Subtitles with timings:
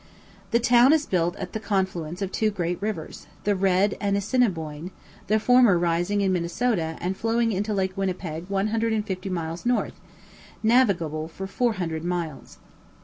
[0.49, 4.89] The town is built at the confluence of two great rivers, the Red and Assiniboine,
[5.27, 9.93] the former rising in Minnesota, and flowing into lake Winnipeg 150 miles north,
[10.63, 12.57] navigable for 400 miles.